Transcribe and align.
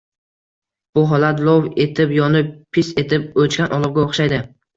Bu 0.97 1.03
holat 1.11 1.43
lov 1.47 1.67
etib 1.85 2.15
yonib, 2.15 2.49
pis 2.79 2.91
etib 3.03 3.39
o‘chgan 3.45 3.79
olovga 3.79 4.09
o‘xshaydi. 4.09 4.43